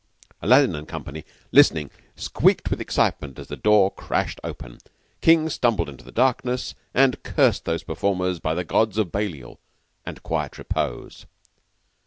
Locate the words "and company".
0.73-1.23